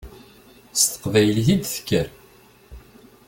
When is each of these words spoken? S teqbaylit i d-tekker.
S 0.79 0.81
teqbaylit 0.91 1.47
i 1.55 1.57
d-tekker. 1.57 2.07